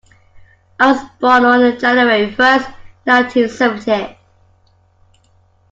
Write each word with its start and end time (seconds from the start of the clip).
I 0.79 0.93
was 0.93 1.01
born 1.19 1.45
on 1.45 1.77
January 1.77 2.33
first, 2.33 2.67
nineteen 3.05 3.47
seventy. 3.47 4.17